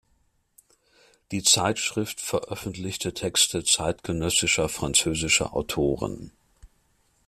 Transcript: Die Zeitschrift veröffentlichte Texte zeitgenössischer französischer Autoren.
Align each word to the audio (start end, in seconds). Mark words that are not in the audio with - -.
Die 1.31 1.43
Zeitschrift 1.43 2.21
veröffentlichte 2.21 3.13
Texte 3.13 3.63
zeitgenössischer 3.63 4.67
französischer 4.67 5.55
Autoren. 5.55 6.31